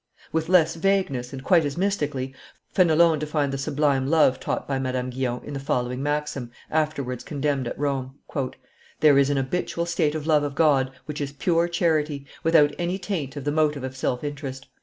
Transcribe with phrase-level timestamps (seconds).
[0.31, 2.33] With less vagueness, and quite as mystically,
[2.73, 7.67] Fenelon defined the sublime love taught by Madame Guyon in the following maxim, afterwards condemned
[7.67, 8.15] at Rome:
[9.01, 12.97] "There is an habitual state of love of God which is pure charity, without any
[12.97, 14.65] taint of the motive of self interest.